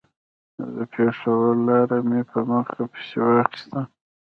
[0.75, 3.81] د پېښور لاره مې په مخه پسې واخيسته.